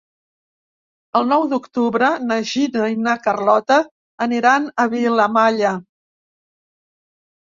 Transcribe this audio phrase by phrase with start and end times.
[1.19, 3.77] El nou d'octubre na Gina i na Carlota
[4.27, 5.75] aniran a Vilamalla.